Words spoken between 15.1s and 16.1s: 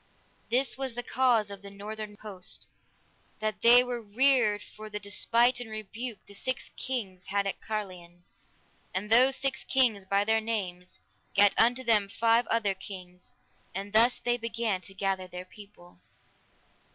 their people.